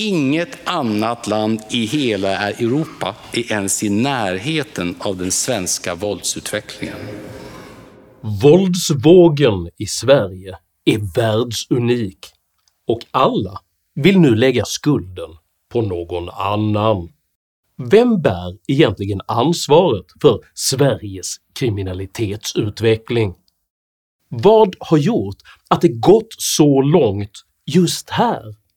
[0.00, 6.96] Inget annat land i hela Europa är ens i närheten av den svenska våldsutvecklingen.
[8.42, 12.26] Våldsvågen i Sverige är världsunik
[12.86, 13.60] och alla
[13.94, 15.30] vill nu lägga skulden
[15.72, 17.08] på någon annan.
[17.90, 23.34] Vem bär egentligen ansvaret för Sveriges kriminalitetsutveckling?
[24.28, 25.36] Vad har gjort
[25.68, 28.67] att det gått så långt just här?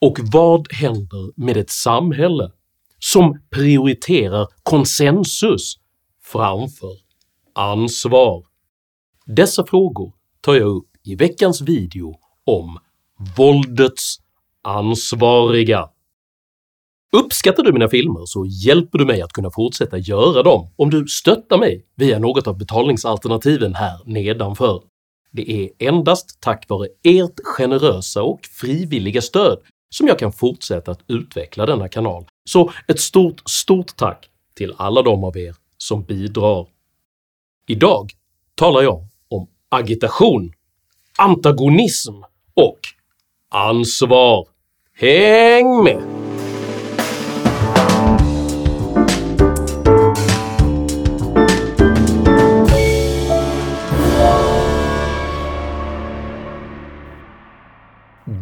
[0.00, 2.50] Och vad händer med ett samhälle
[2.98, 5.74] som prioriterar konsensus
[6.22, 6.96] framför
[7.54, 8.44] ansvar?
[9.26, 12.14] Dessa frågor tar jag upp i veckans video
[12.44, 12.78] om
[13.36, 14.16] “våldets
[14.62, 15.88] ansvariga”.
[17.12, 21.06] Uppskattar du mina filmer så hjälper du mig att kunna fortsätta göra dem om du
[21.06, 24.82] stöttar mig via något av betalningsalternativen här nedanför.
[25.32, 29.58] Det är endast tack vare ert generösa och frivilliga stöd
[29.90, 35.02] som jag kan fortsätta att utveckla denna kanal, så ett stort STORT tack till alla
[35.02, 36.66] de av er som bidrar.
[37.66, 38.12] Idag
[38.54, 40.52] talar jag om agitation,
[41.18, 42.14] antagonism
[42.54, 42.78] och
[43.50, 44.48] ansvar.
[44.92, 46.28] Häng med!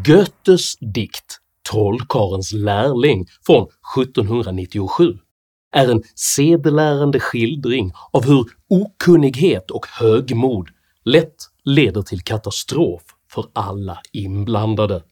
[0.07, 1.26] Goethes dikt
[1.70, 5.19] “Trollkarlens lärling” från 1797
[5.73, 10.69] är en sedelärande skildring av hur okunnighet och högmod
[11.05, 15.03] lätt leder till katastrof för alla inblandade.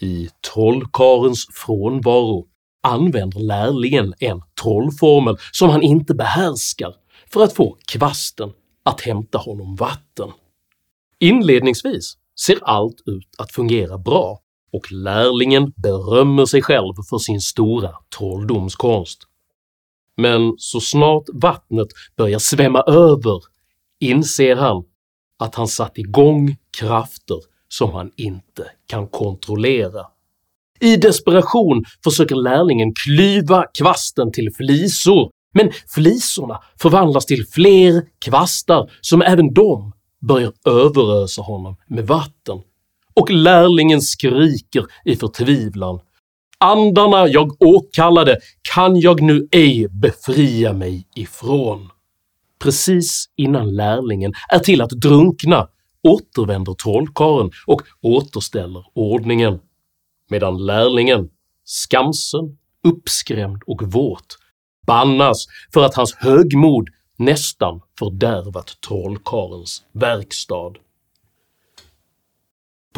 [0.00, 2.46] I trollkarlens frånvaro
[2.82, 6.94] använder lärlingen en trollformel som han inte behärskar
[7.32, 10.30] för att få kvasten att hämta honom vatten.
[11.18, 14.40] Inledningsvis ser allt ut att fungera bra
[14.72, 19.18] och lärlingen berömmer sig själv för sin stora trolldomskonst.
[20.16, 23.40] Men så snart vattnet börjar svämma över
[24.00, 24.84] inser han
[25.38, 27.38] att han satt igång krafter
[27.68, 30.06] som han inte kan kontrollera.
[30.80, 39.22] I desperation försöker lärlingen klyva kvasten till flisor, men flisorna förvandlas till fler kvastar som
[39.22, 42.62] även de börjar överösa honom med vatten,
[43.18, 46.00] och lärlingen skriker i förtvivlan
[46.58, 48.38] “Andarna jag åkallade
[48.74, 51.90] kan jag nu ej befria mig ifrån”.
[52.62, 55.68] Precis innan lärlingen är till att drunkna
[56.02, 59.58] återvänder trollkarlen och återställer ordningen,
[60.30, 61.28] medan lärlingen,
[61.64, 62.58] skamsen,
[62.88, 64.38] uppskrämd och våt,
[64.86, 70.72] bannas för att hans högmod nästan fördärvat trollkarlens verkstad.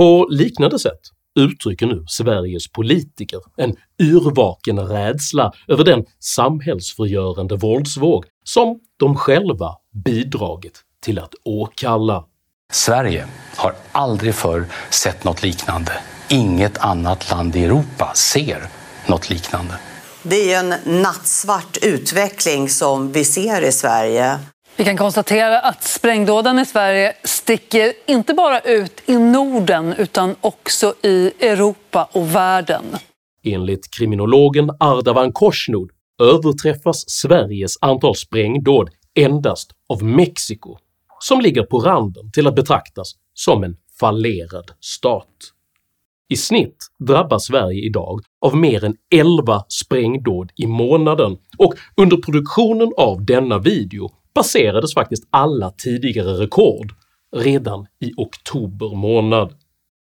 [0.00, 1.00] På liknande sätt
[1.38, 10.80] uttrycker nu Sveriges politiker en yrvaken rädsla över den samhällsförgörande våldsvåg som de själva bidragit
[11.02, 12.24] till att åkalla.
[12.72, 15.92] Sverige har aldrig förr sett något liknande.
[16.28, 18.62] Inget annat land i Europa ser
[19.06, 19.74] något liknande.
[20.22, 24.38] Det är en nattsvart utveckling som vi ser i Sverige.
[24.80, 30.94] Vi kan konstatera att sprängdåden i Sverige sticker inte bara ut i Norden utan också
[31.02, 32.84] i Europa och världen.
[33.44, 35.90] Enligt kriminologen Ardavan Korsnod
[36.22, 40.76] överträffas Sveriges antal sprängdåd endast av Mexiko,
[41.18, 45.26] som ligger på randen till att betraktas som en fallerad stat.
[46.28, 52.92] I snitt drabbas Sverige idag av mer än 11 sprängdåd i månaden och under produktionen
[52.96, 56.92] av denna video passerades faktiskt alla tidigare rekord
[57.36, 59.54] redan i oktober månad.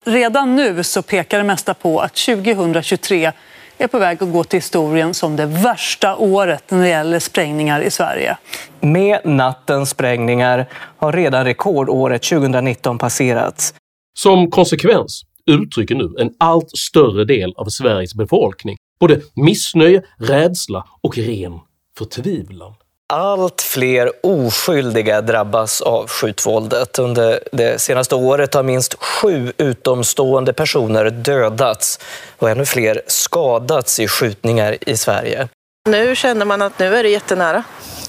[0.04, 3.32] Redan nu så pekar det mesta på att 2023
[3.78, 7.80] är på väg att gå till historien som det värsta året när det gäller sprängningar
[7.80, 8.36] i Sverige.
[8.80, 10.66] Med nattens sprängningar
[10.96, 13.74] har redan rekordåret 2019 passerats.
[14.18, 21.18] Som konsekvens uttrycker nu en allt större del av Sveriges befolkning både missnöje, rädsla och
[21.18, 21.60] ren
[21.98, 22.74] förtvivlan.
[23.12, 26.98] Allt fler oskyldiga drabbas av skjutvåldet.
[26.98, 31.98] Under det senaste året har minst sju utomstående personer dödats
[32.38, 35.48] och ännu fler skadats i skjutningar i Sverige.
[35.88, 37.62] Nu känner man att nu är det jättenära.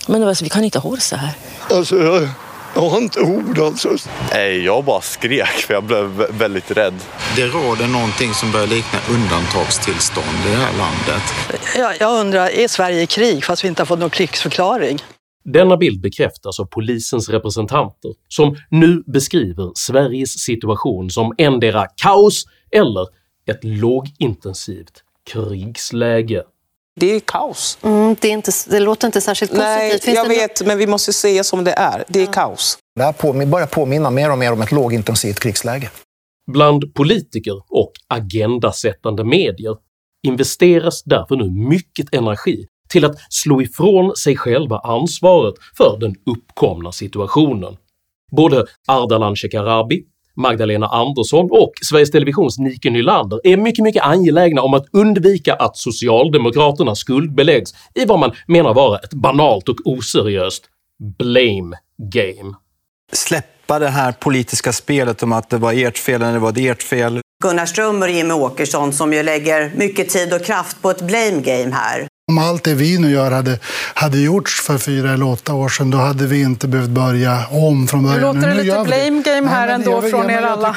[0.07, 1.33] Men alltså, vi kan inte ha det så här.
[1.69, 2.29] Alltså, jag,
[2.75, 3.89] jag har inte ord alltså.
[4.31, 6.93] Nej, jag bara skrek för jag blev väldigt rädd.
[7.35, 11.23] Det råder någonting som börjar likna undantagstillstånd i det här landet.
[11.77, 14.99] Jag, jag undrar, är Sverige i krig fast vi inte har fått någon krigsförklaring?
[15.43, 23.07] Denna bild bekräftas av polisens representanter som nu beskriver Sveriges situation som endera kaos eller
[23.51, 25.03] ett lågintensivt
[25.33, 26.43] krigsläge.
[26.99, 27.77] Det är kaos.
[27.81, 29.67] Mm, det, är inte, det låter inte särskilt positivt.
[29.67, 32.03] Nej, Finns jag det vet, men vi måste se som det är.
[32.07, 32.31] Det är ja.
[32.31, 32.77] kaos.
[32.95, 35.89] Det här börjar påminna mer och mer om ett lågintensivt krigsläge.
[36.51, 39.75] Bland politiker och agendasättande medier
[40.27, 46.91] investeras därför nu mycket energi till att slå ifrån sig själva ansvaret för den uppkomna
[46.91, 47.77] situationen.
[48.31, 50.03] Både Ardalan Shekarabi,
[50.35, 55.77] Magdalena Andersson och Sveriges Televisions Nike Nylander är mycket, mycket angelägna om att undvika att
[55.77, 60.63] socialdemokraterna skuldbeläggs i vad man menar vara ett banalt och oseriöst
[61.17, 62.55] “blame game”.
[63.13, 66.83] Släppa det här politiska spelet om att det var ert fel eller det var ert
[66.83, 67.21] fel.
[67.43, 71.41] Gunnar Strömmer och Jimmie Åkesson som ju lägger mycket tid och kraft på ett blame
[71.41, 72.07] game här.
[72.31, 73.59] Om allt det vi nu gör hade,
[73.93, 77.87] hade gjorts för fyra eller åtta år sedan, då hade vi inte behövt börja om
[77.87, 78.19] från början.
[78.19, 80.75] Nu låter det lite blame game här Nej, ändå från er alla.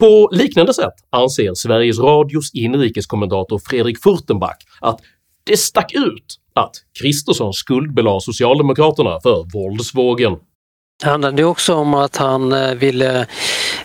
[0.00, 5.00] På liknande sätt anser Sveriges Radios inrikeskommentator Fredrik Furtenbach att
[5.44, 10.36] det stack ut att Kristersson skuldbelade Socialdemokraterna för våldsvågen.
[11.02, 13.26] Det handlade också om att han eh, ville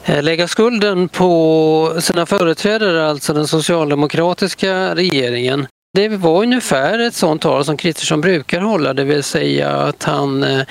[0.05, 5.67] eh, lägga skulden på sina företrädare, alltså den socialdemokratiska regeringen.
[5.95, 10.43] Det var ungefär ett sånt tal som Kristersson brukar hålla, det vill säga att han
[10.43, 10.61] eh,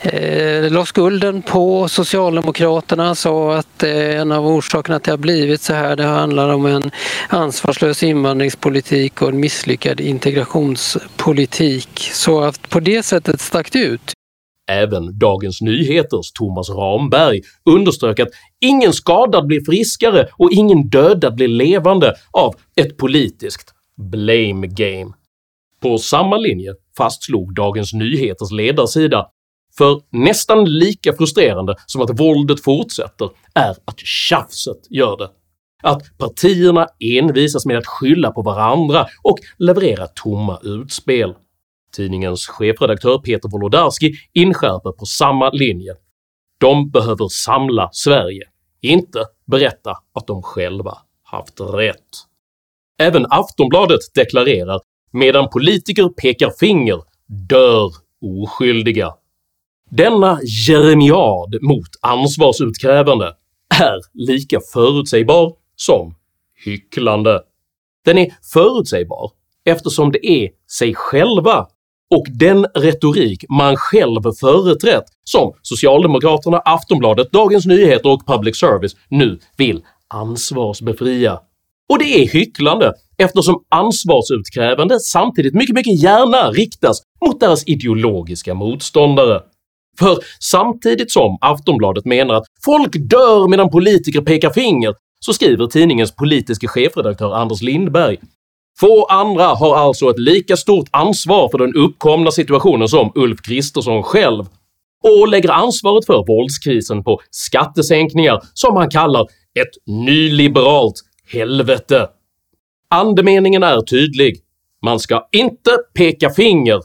[0.00, 5.18] eh la skulden på Socialdemokraterna, sa att eh, en av orsakerna till att det har
[5.18, 6.90] blivit så här, det handlar om en
[7.28, 12.10] ansvarslös invandringspolitik och en misslyckad integrationspolitik.
[12.12, 14.12] Så att på det sättet stack det ut.
[14.70, 17.40] Även Dagens Nyheters Thomas Ramberg
[17.70, 18.30] underströk att
[18.60, 25.12] ingen skadad blir friskare och ingen dödad blir levande av ett politiskt “blame game”.
[25.80, 29.26] På samma linje fastslog Dagens Nyheters ledarsida
[29.78, 35.30] för nästan lika frustrerande som att våldet fortsätter är att tjafset gör det.
[35.82, 36.86] Att partierna
[37.18, 41.34] envisas med att skylla på varandra och leverera tomma utspel.
[41.96, 45.94] Tidningens chefredaktör Peter Wolodarski inskärper på samma linje.
[46.60, 48.42] De behöver samla Sverige,
[48.80, 52.29] inte berätta att de själva haft rätt.
[53.00, 54.80] Även Aftonbladet deklarerar
[55.12, 56.98] “medan politiker pekar finger
[57.48, 57.92] dör
[58.22, 59.14] oskyldiga”.
[59.90, 60.38] Denna
[60.68, 63.34] jeremiad mot ansvarsutkrävande
[63.80, 66.14] är lika förutsägbar som
[66.64, 67.42] hycklande.
[68.04, 69.30] Den är förutsägbar
[69.64, 71.66] eftersom det är sig själva
[72.10, 79.38] och den retorik man själv företrätt som Socialdemokraterna, Aftonbladet, Dagens Nyheter och Public Service nu
[79.56, 81.40] vill ansvarsbefria.
[81.90, 89.40] Och det är hycklande eftersom ansvarsutkrävande samtidigt mycket, mycket gärna riktas mot deras ideologiska motståndare.
[89.98, 94.94] För samtidigt som Aftonbladet menar att “folk dör medan politiker pekar finger”
[95.24, 98.16] så skriver tidningens politiske chefredaktör Anders Lindberg
[98.80, 104.02] Få andra har alltså ett lika stort ansvar för den uppkomna situationen som Ulf Kristersson
[104.02, 104.44] själv,
[105.04, 109.22] och lägger ansvaret för våldskrisen på skattesänkningar som han kallar
[109.60, 110.94] ett nyliberalt
[111.32, 112.08] helvete.
[112.90, 114.36] Andemeningen är tydlig,
[114.82, 116.80] man ska inte peka finger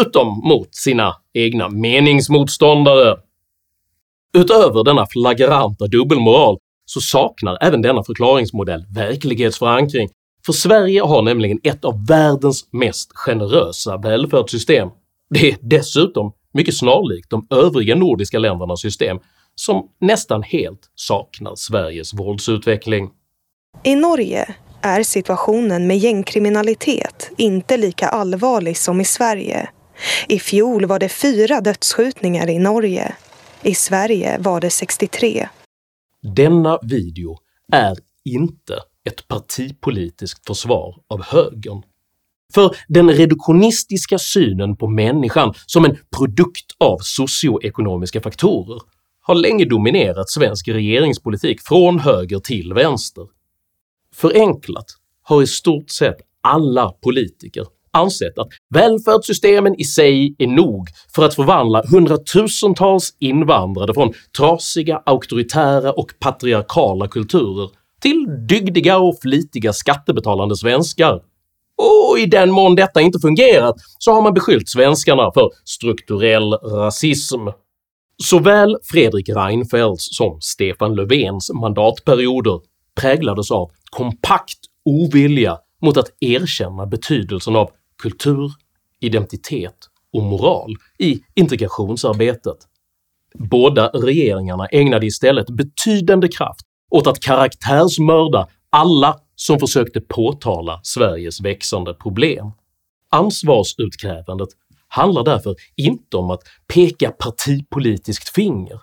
[0.00, 3.16] utom mot sina egna meningsmotståndare.
[4.36, 10.08] Utöver denna flagranta dubbelmoral så saknar även denna förklaringsmodell verklighetsförankring
[10.46, 14.88] för Sverige har nämligen ett av världens mest generösa välfärdssystem.
[15.30, 19.18] Det är dessutom mycket snarlikt de övriga nordiska ländernas system
[19.54, 23.10] som nästan helt saknar Sveriges våldsutveckling.
[23.82, 29.68] I Norge är situationen med gängkriminalitet inte lika allvarlig som i Sverige.
[30.28, 33.14] I fjol var det fyra dödsskjutningar i Norge.
[33.62, 35.48] I Sverige var det 63.
[36.36, 37.38] Denna video
[37.72, 38.74] är inte
[39.08, 41.82] ett partipolitiskt försvar av högern.
[42.54, 48.80] För den reduktionistiska synen på människan som en produkt av socioekonomiska faktorer
[49.20, 53.26] har länge dominerat svensk regeringspolitik från höger till vänster.
[54.14, 54.86] Förenklat
[55.22, 61.34] har i stort sett alla politiker ansett att välfärdssystemen i sig är nog för att
[61.34, 71.20] förvandla hundratusentals invandrade från trasiga, auktoritära och patriarkala kulturer till dygdiga och flitiga skattebetalande svenskar.
[71.76, 77.40] Och i den mån detta inte fungerat så har man beskyllt svenskarna för strukturell rasism.
[78.22, 82.60] Såväl Fredrik Reinfeldts som Stefan Löfvens mandatperioder
[83.00, 87.70] präglades av kompakt ovilja mot att erkänna betydelsen av
[88.02, 88.52] kultur,
[89.00, 89.76] identitet
[90.12, 92.56] och moral i integrationsarbetet.
[93.34, 96.60] Båda regeringarna ägnade istället betydande kraft
[96.90, 102.52] åt att karaktärsmörda alla som försökte påtala Sveriges växande problem.
[103.10, 104.48] Ansvarsutkrävandet
[104.88, 106.42] handlar därför inte om att
[106.74, 108.80] peka partipolitiskt finger,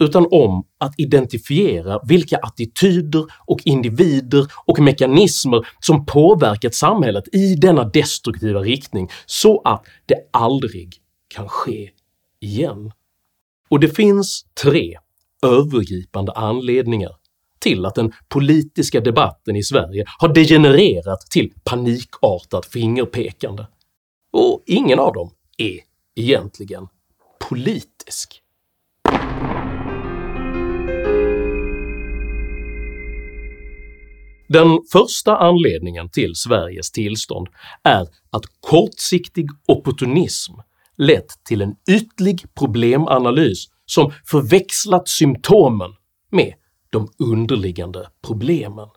[0.00, 7.84] utan om att identifiera vilka attityder och individer och mekanismer som påverkat samhället i denna
[7.84, 10.94] destruktiva riktning så att det aldrig
[11.28, 11.90] kan ske
[12.40, 12.92] igen.
[13.68, 14.98] Och det finns tre
[15.42, 17.10] övergripande anledningar
[17.58, 23.66] till att den politiska debatten i Sverige har degenererat till panikartat fingerpekande,
[24.32, 25.78] och ingen av dem är
[26.14, 26.88] egentligen
[27.48, 28.42] politisk.
[34.52, 37.48] Den första anledningen till Sveriges tillstånd
[37.82, 40.52] är att kortsiktig opportunism
[40.98, 45.90] lett till en ytlig problemanalys som förväxlat symptomen
[46.30, 46.54] med
[46.92, 48.88] de underliggande problemen.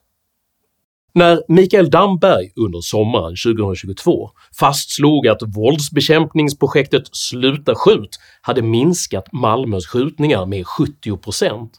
[1.13, 4.29] När Mikael Damberg under sommaren 2022
[4.59, 11.69] fastslog att våldsbekämpningsprojektet “Sluta skjut” hade minskat Malmös skjutningar med 70%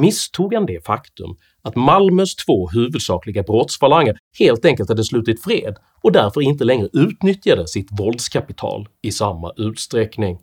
[0.00, 6.12] misstog han det faktum att Malmös två huvudsakliga brottsfalanger helt enkelt hade slutit fred och
[6.12, 10.38] därför inte längre utnyttjade sitt våldskapital i samma utsträckning.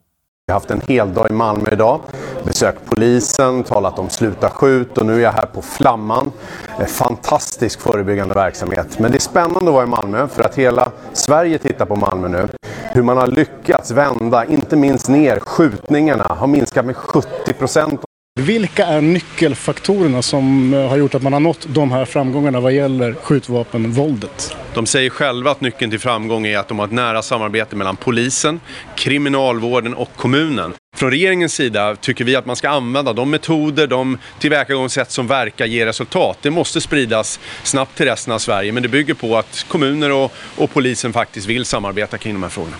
[0.45, 2.01] Jag har haft en hel dag i Malmö idag,
[2.43, 6.31] besökt polisen, talat om sluta skjut och nu är jag här på Flamman.
[6.79, 8.99] Eh, fantastisk förebyggande verksamhet.
[8.99, 12.27] Men det är spännande att vara i Malmö för att hela Sverige tittar på Malmö
[12.27, 12.47] nu.
[12.93, 18.01] Hur man har lyckats vända, inte minst ner, skjutningarna har minskat med 70 procent.
[18.41, 22.73] Vilka är nyckelfaktorerna som eh, har gjort att man har nått de här framgångarna vad
[22.73, 24.55] gäller skjutvapenvåldet?
[24.73, 27.95] De säger själva att nyckeln till framgång är att de har ett nära samarbete mellan
[27.95, 28.59] polisen,
[28.95, 30.73] kriminalvården och kommunen.
[30.95, 35.65] Från regeringens sida tycker vi att man ska använda de metoder, de tillvägagångssätt som verkar
[35.65, 36.37] ge resultat.
[36.41, 40.33] Det måste spridas snabbt till resten av Sverige men det bygger på att kommuner och,
[40.57, 42.77] och polisen faktiskt vill samarbeta kring de här frågorna.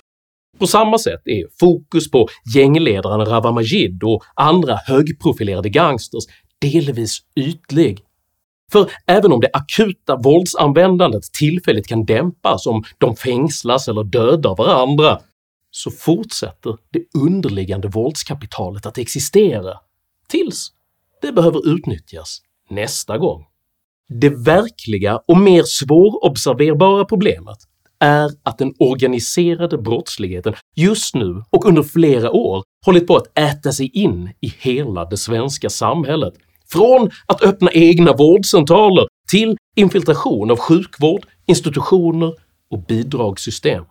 [0.62, 6.24] På samma sätt är fokus på gängledaren Rawa Majid och andra högprofilerade gangsters
[6.60, 8.00] delvis ytlig.
[8.72, 15.20] För även om det akuta våldsanvändandet tillfälligt kan dämpas om de fängslas eller dödar varandra,
[15.72, 19.78] så fortsätter det underliggande våldskapitalet att existera
[20.28, 20.72] tills
[21.22, 23.46] det behöver utnyttjas nästa gång.
[24.10, 27.58] Det verkliga och mer svårobserverbara problemet
[28.02, 33.72] är att den organiserade brottsligheten just nu och under flera år hållit på att äta
[33.72, 36.34] sig in i hela det svenska samhället,
[36.72, 42.34] från att öppna egna vårdcentraler till infiltration av sjukvård, institutioner
[42.72, 43.84] och bidragssystem.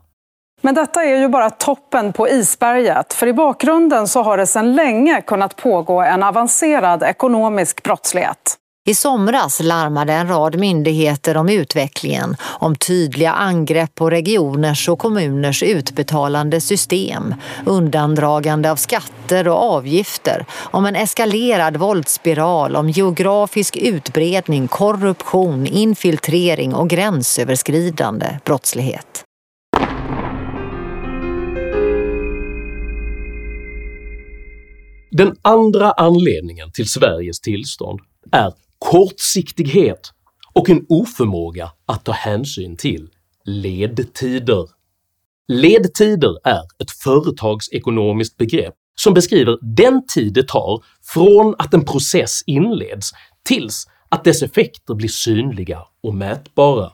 [0.63, 4.75] Men detta är ju bara toppen på isberget, för i bakgrunden så har det sedan
[4.75, 8.40] länge kunnat pågå en avancerad ekonomisk brottslighet.
[8.89, 15.63] I somras larmade en rad myndigheter om utvecklingen, om tydliga angrepp på regioners och kommuners
[15.63, 17.35] utbetalande system,
[17.67, 26.91] undandragande av skatter och avgifter, om en eskalerad våldsspiral, om geografisk utbredning, korruption, infiltrering och
[26.91, 29.25] gränsöverskridande brottslighet.
[35.11, 38.01] Den andra anledningen till Sveriges tillstånd
[38.33, 40.11] är kortsiktighet
[40.53, 43.09] och en oförmåga att ta hänsyn till
[43.45, 44.67] ledtider.
[45.49, 52.43] Ledtider är ett företagsekonomiskt begrepp som beskriver den tid det tar från att en process
[52.47, 53.11] inleds
[53.45, 56.93] tills att dess effekter blir synliga och mätbara.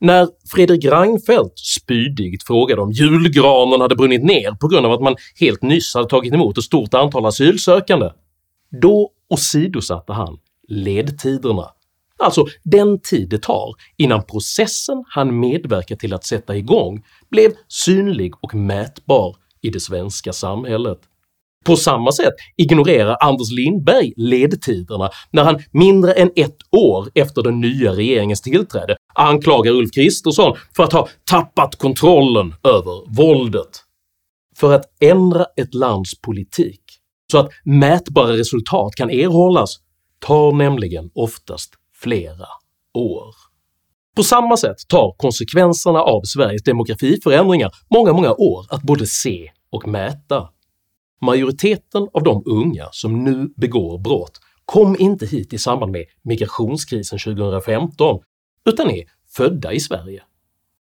[0.00, 5.16] När Fredrik Reinfeldt spydigt frågade om julgranen hade brunnit ner på grund av att man
[5.40, 8.10] helt nyss hade tagit emot ett stort antal asylsökande,
[8.82, 10.38] då åsidosatte han
[10.72, 11.70] ledtiderna,
[12.18, 18.32] alltså den tid det tar innan processen han medverkar till att sätta igång blev synlig
[18.40, 20.98] och mätbar i det svenska samhället.
[21.64, 27.60] På samma sätt ignorerar Anders Lindberg ledtiderna när han mindre än ett år efter den
[27.60, 33.84] nya regeringens tillträde anklagar Ulf Kristersson för att ha tappat kontrollen över våldet.
[34.56, 36.80] För att ändra ett lands politik
[37.32, 39.76] så att mätbara resultat kan erhållas
[40.26, 42.46] tar nämligen oftast flera
[42.94, 43.34] år.
[44.16, 49.88] På samma sätt tar konsekvenserna av Sveriges demografiförändringar många, många år att både se och
[49.88, 50.48] mäta.
[51.20, 57.18] Majoriteten av de unga som nu begår brott kom inte hit i samband med migrationskrisen
[57.18, 58.20] 2015
[58.64, 59.04] utan är
[59.36, 60.22] födda i Sverige.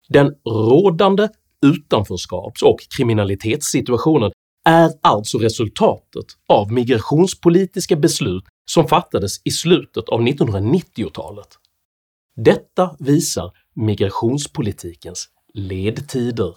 [0.09, 1.29] Den rådande
[1.62, 4.33] utanförskaps och kriminalitetssituationen
[4.64, 11.49] är alltså resultatet av migrationspolitiska beslut som fattades i slutet av 1990-talet.
[12.37, 16.54] Detta visar migrationspolitikens ledtider.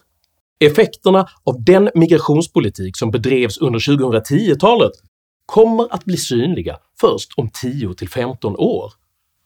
[0.60, 4.92] Effekterna av den migrationspolitik som bedrevs under 2010-talet
[5.46, 8.94] kommer att bli synliga först om 10-15 år,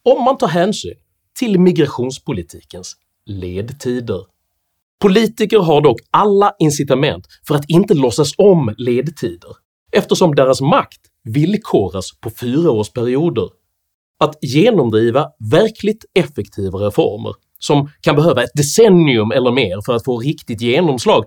[0.03, 0.96] om man tar hänsyn
[1.39, 4.25] till migrationspolitikens ledtider.
[5.01, 9.55] Politiker har dock alla incitament för att inte låtsas om ledtider
[9.91, 13.50] eftersom deras makt villkoras på fyraårsperioder.
[14.20, 20.20] Att genomdriva verkligt effektiva reformer som kan behöva ett decennium eller mer för att få
[20.20, 21.24] riktigt genomslag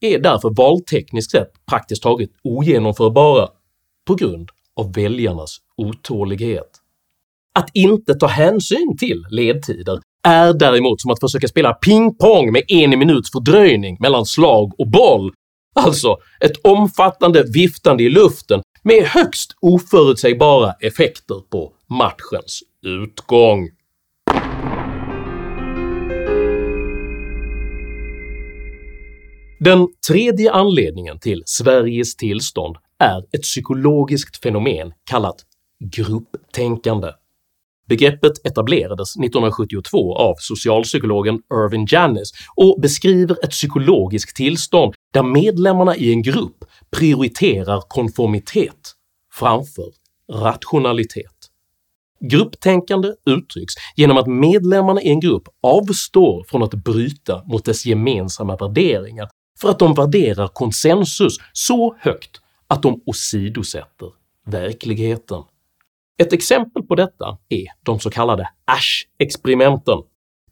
[0.00, 3.48] är därför valtekniskt sett praktiskt taget ogenomförbara
[4.06, 6.80] på grund av väljarnas otålighet.
[7.54, 12.98] Att inte ta hänsyn till ledtider är däremot som att försöka spela pingpong med en
[12.98, 15.32] minuts fördröjning mellan slag och boll,
[15.74, 23.68] alltså ett omfattande viftande i luften med högst oförutsägbara effekter på matchens utgång.
[29.60, 35.36] Den tredje anledningen till Sveriges tillstånd är ett psykologiskt fenomen kallat
[35.84, 37.08] grupptänkande.
[37.88, 46.12] Begreppet etablerades 1972 av socialpsykologen Irvin Janis och beskriver ett psykologiskt tillstånd där medlemmarna i
[46.12, 48.92] en grupp prioriterar konformitet
[49.34, 49.92] framför
[50.32, 51.32] rationalitet.
[52.20, 58.56] Grupptänkande uttrycks genom att medlemmarna i en grupp avstår från att bryta mot dess gemensamma
[58.56, 59.28] värderingar
[59.60, 64.08] för att de värderar konsensus så högt att de åsidosätter
[64.46, 65.42] verkligheten.
[66.18, 70.02] Ett exempel på detta är de så kallade ASH-experimenten,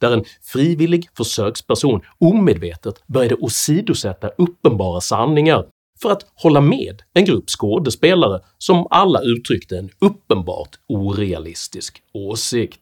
[0.01, 5.67] där en frivillig försöksperson omedvetet började åsidosätta uppenbara sanningar
[6.03, 12.81] för att hålla med en grupp skådespelare som alla uttryckte en uppenbart orealistisk åsikt.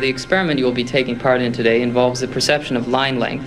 [0.00, 3.44] The experiment you will be taking part in today involves the perception of line length.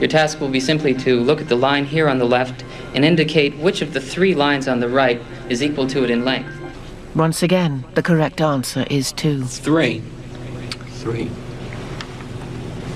[0.00, 3.04] Your task will be simply to look at the line here on the left and
[3.04, 6.57] indicate which of the three lines on the right is equal to it in length.
[7.14, 9.44] Once again, the correct answer is two.
[9.44, 10.02] Three.
[11.02, 11.30] Three.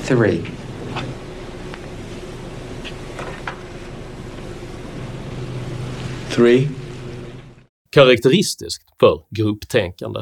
[0.02, 0.42] Three.
[6.30, 6.68] Three.
[7.90, 10.20] Karaktäristiskt för grupptänkande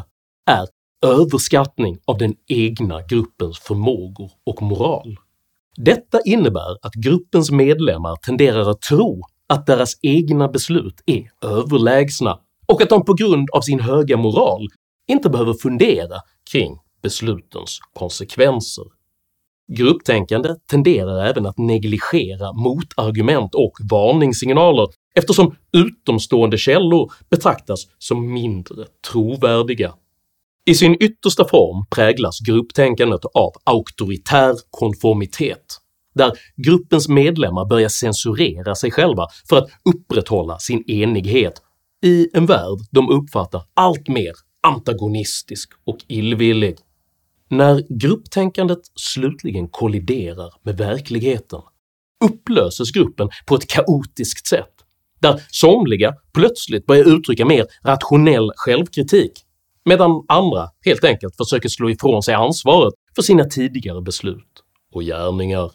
[0.50, 0.66] är
[1.06, 5.16] överskattning av den egna gruppens förmågor och moral.
[5.76, 12.38] Detta innebär att gruppens medlemmar tenderar att tro att deras egna beslut är överlägsna
[12.70, 14.68] och att de på grund av sin höga moral
[15.08, 16.16] inte behöver fundera
[16.52, 18.84] kring beslutens konsekvenser.
[19.72, 29.94] Grupptänkande tenderar även att negligera motargument och varningssignaler eftersom utomstående källor betraktas som mindre trovärdiga.
[30.66, 35.76] I sin yttersta form präglas grupptänkandet av auktoritär konformitet,
[36.14, 41.62] där gruppens medlemmar börjar censurera sig själva för att upprätthålla sin enighet
[42.02, 44.32] i en värld de uppfattar allt mer
[44.62, 46.76] antagonistisk och illvillig.
[47.48, 51.60] När grupptänkandet slutligen kolliderar med verkligheten
[52.24, 54.74] upplöses gruppen på ett kaotiskt sätt,
[55.20, 59.32] där somliga plötsligt börjar uttrycka mer rationell självkritik
[59.84, 65.70] medan andra helt enkelt försöker slå ifrån sig ansvaret för sina tidigare beslut och gärningar.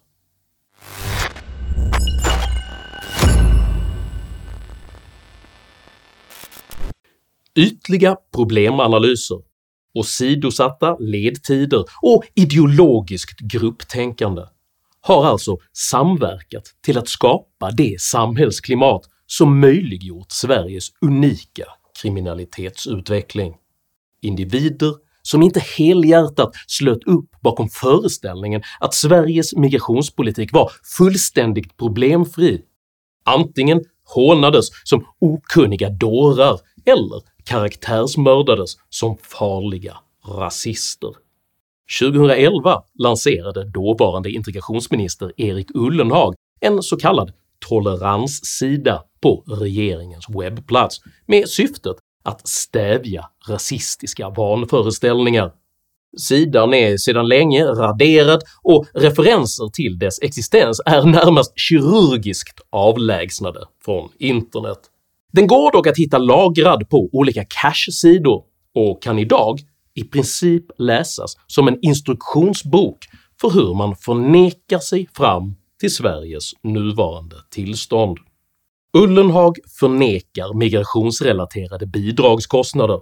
[7.57, 9.37] Ytliga problemanalyser,
[9.93, 14.41] åsidosatta ledtider och ideologiskt grupptänkande
[15.01, 21.65] har alltså samverkat till att skapa det samhällsklimat som möjliggjort Sveriges unika
[22.01, 23.53] kriminalitetsutveckling.
[24.21, 32.61] Individer som inte helhjärtat slöt upp bakom föreställningen att Sveriges migrationspolitik var fullständigt problemfri,
[33.25, 41.11] antingen hånades som okunniga dårar eller karaktärsmördades som farliga rasister.
[41.99, 47.33] 2011 lanserade dåvarande integrationsminister Erik Ullenhag en så kallad
[47.69, 55.51] toleranssida på regeringens webbplats med syftet att stävja rasistiska vanföreställningar.
[56.17, 64.09] Sidan är sedan länge raderad och referenser till dess existens är närmast kirurgiskt avlägsnade från
[64.19, 64.79] internet.
[65.35, 68.43] Den går dock att hitta lagrad på olika cache-sidor
[68.75, 69.59] och kan idag
[69.93, 72.97] i princip läsas som en instruktionsbok
[73.41, 78.17] för hur man förnekar sig fram till Sveriges nuvarande tillstånd.
[78.93, 82.99] Ullenhag förnekar migrationsrelaterade bidragskostnader.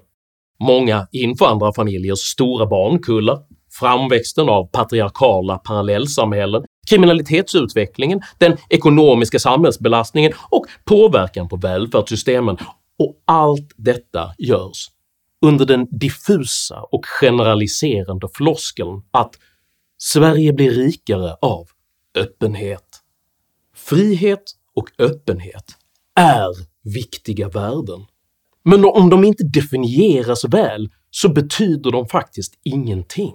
[0.60, 3.39] Många invandrarfamiljers stora barnkullar
[3.80, 12.58] framväxten av patriarkala parallellsamhällen, kriminalitetsutvecklingen, den ekonomiska samhällsbelastningen och påverkan på välfärdssystemen
[13.00, 14.88] och allt detta görs
[15.46, 19.36] under den diffusa och generaliserande floskeln att
[19.98, 21.67] “Sverige blir rikare av
[22.17, 23.00] öppenhet”.
[23.76, 24.43] Frihet
[24.76, 25.65] och öppenhet
[26.15, 26.50] är
[26.84, 28.06] viktiga värden,
[28.63, 33.34] men om de inte definieras väl så betyder de faktiskt ingenting.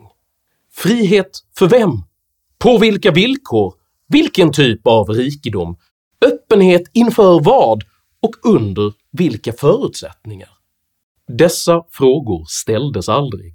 [0.73, 2.03] Frihet för vem?
[2.59, 3.75] På vilka villkor?
[4.09, 5.77] Vilken typ av rikedom?
[6.27, 7.83] Öppenhet inför vad?
[8.23, 10.49] Och under vilka förutsättningar?
[11.39, 13.55] Dessa frågor ställdes aldrig.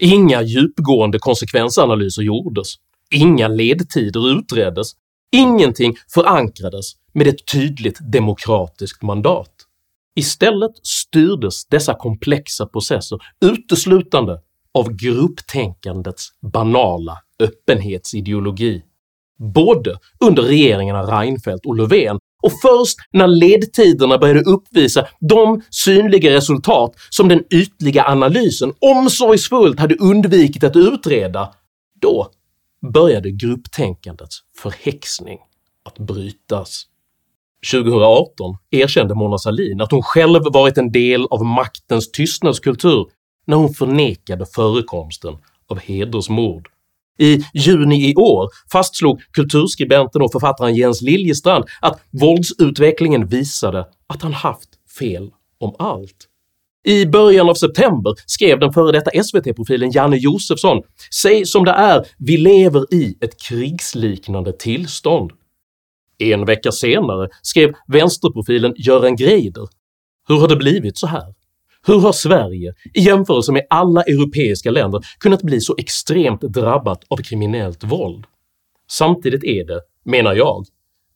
[0.00, 2.74] Inga djupgående konsekvensanalyser gjordes,
[3.10, 4.92] inga ledtider utreddes,
[5.32, 9.52] ingenting förankrades med ett tydligt demokratiskt mandat.
[10.16, 14.40] Istället styrdes dessa komplexa processer uteslutande
[14.74, 18.82] av grupptänkandets banala öppenhetsideologi,
[19.38, 26.94] både under regeringarna Reinfeldt och Löfven och först när ledtiderna började uppvisa de synliga resultat
[27.10, 31.54] som den ytliga analysen omsorgsfullt hade undvikit att utreda,
[32.00, 32.30] då
[32.92, 35.38] började grupptänkandets förhäxning
[35.84, 36.86] att brytas.
[37.72, 43.06] 2018 erkände Mona Sahlin att hon själv varit en del av maktens tystnadskultur
[43.46, 45.36] när hon förnekade förekomsten
[45.68, 46.68] av hedersmord.
[47.18, 54.32] I juni i år fastslog kulturskribenten och författaren Jens Liljestrand att våldsutvecklingen visade att han
[54.32, 56.28] haft fel om allt.
[56.86, 60.82] I början av september skrev den före detta SVT-profilen Janne Josefsson
[61.22, 65.30] “Säg som det är, vi lever i ett krigsliknande tillstånd”.
[66.18, 69.68] En vecka senare skrev vänsterprofilen Göran Greider
[70.28, 71.34] “Hur har det blivit så här?
[71.86, 77.16] Hur har Sverige, i jämförelse med alla europeiska länder, kunnat bli så extremt drabbat av
[77.16, 78.24] kriminellt våld?
[78.90, 80.66] Samtidigt är det, menar jag,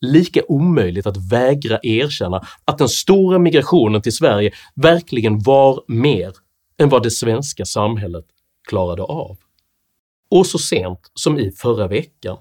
[0.00, 6.32] lika omöjligt att vägra erkänna att den stora migrationen till Sverige verkligen var mer
[6.78, 8.24] än vad det svenska samhället
[8.68, 9.36] klarade av.
[10.30, 12.36] Och så sent som i förra veckan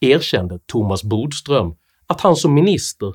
[0.00, 1.74] erkände Thomas Bodström
[2.06, 3.14] att han som minister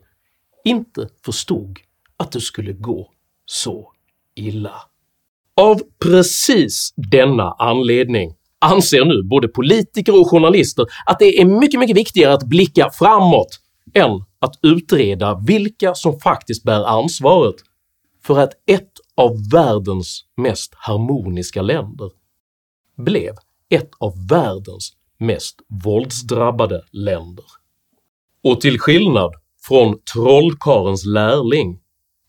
[0.63, 1.79] inte förstod
[2.17, 3.11] att det skulle gå
[3.45, 3.91] så
[4.35, 4.81] illa.
[5.61, 11.97] Av precis denna anledning anser nu både politiker och journalister att det är mycket, mycket
[11.97, 13.59] viktigare att blicka framåt
[13.93, 17.55] än att utreda vilka som faktiskt bär ansvaret
[18.23, 22.11] för att ett av världens mest harmoniska länder
[22.97, 23.35] blev
[23.69, 27.45] ett av världens mest våldsdrabbade länder.
[28.43, 29.31] Och till skillnad
[29.67, 31.79] från trollkarens lärling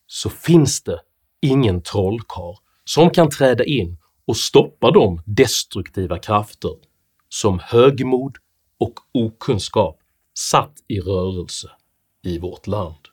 [0.07, 1.01] så finns det
[1.43, 3.97] ingen trollkarl som kan träda in
[4.27, 6.71] och stoppa de destruktiva krafter
[7.29, 8.37] som högmod
[8.81, 9.99] och okunskap
[10.39, 11.71] satt i rörelse
[12.25, 13.09] i vårt land.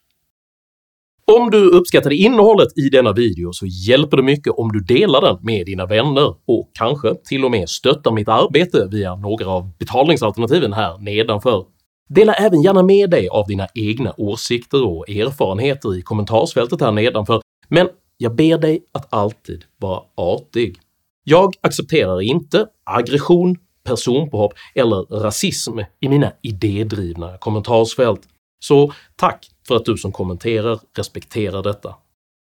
[1.26, 5.38] Om du uppskattade innehållet i denna video så hjälper det mycket om du delar den
[5.42, 10.74] med dina vänner och kanske till och med stöttar mitt arbete via några av betalningsalternativen
[10.74, 11.66] här nedanför.
[12.10, 17.42] Dela även gärna med dig av dina egna åsikter och erfarenheter i kommentarsfältet här nedanför,
[17.68, 17.90] men
[18.24, 20.80] jag ber dig att alltid vara artig.
[21.24, 28.22] Jag accepterar inte aggression, personpåhopp eller rasism i mina idédrivna kommentarsfält,
[28.60, 31.96] så tack för att du som kommenterar respekterar detta.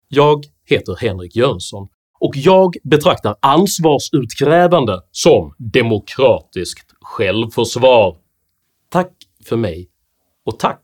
[0.07, 1.87] Jag heter Henrik Jönsson
[2.19, 8.17] och jag betraktar ansvarsutkrävande som demokratiskt självförsvar.
[8.89, 9.11] Tack
[9.45, 9.89] för mig
[10.45, 10.81] och tack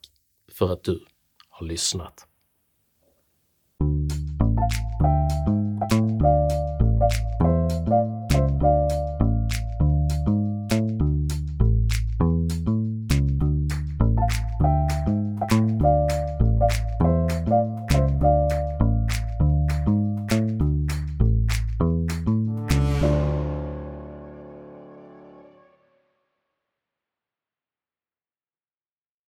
[0.51, 1.05] för att du
[1.49, 2.27] har lyssnat.
[4.69, 5.22] Thank you